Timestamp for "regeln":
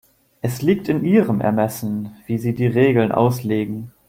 2.65-3.11